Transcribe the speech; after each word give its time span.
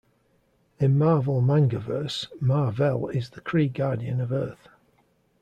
In 0.79 0.97
Marvel 0.97 1.41
Mangaverse 1.43 2.25
Mar-Vell 2.41 3.09
is 3.09 3.29
the 3.29 3.41
Kree 3.41 3.71
guardian 3.71 4.19
of 4.19 4.31
Earth. 4.31 4.67